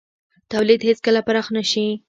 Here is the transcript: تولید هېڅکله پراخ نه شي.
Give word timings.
تولید 0.51 0.81
هېڅکله 0.89 1.19
پراخ 1.27 1.47
نه 1.55 1.63
شي. 1.71 1.85